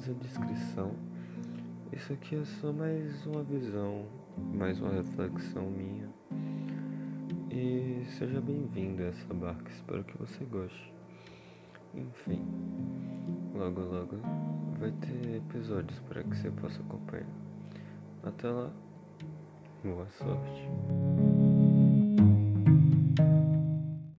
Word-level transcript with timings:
descrição. 0.00 0.92
Isso 1.92 2.12
aqui 2.12 2.36
é 2.36 2.44
só 2.44 2.72
mais 2.72 3.26
uma 3.26 3.42
visão, 3.42 4.06
mais 4.54 4.80
uma 4.80 4.92
reflexão 4.92 5.68
minha. 5.70 6.08
E 7.50 8.04
seja 8.18 8.40
bem-vindo 8.40 9.02
a 9.02 9.06
essa 9.06 9.34
barca, 9.34 9.70
espero 9.70 10.02
que 10.04 10.16
você 10.16 10.44
goste. 10.44 10.94
Enfim, 11.94 12.42
logo 13.54 13.80
logo 13.80 14.16
vai 14.78 14.92
ter 14.92 15.36
episódios 15.36 15.98
para 16.08 16.22
que 16.22 16.36
você 16.36 16.50
possa 16.50 16.80
acompanhar. 16.80 17.26
Até 18.22 18.48
lá, 18.48 18.70
boa 19.84 20.06
sorte. 20.10 21.29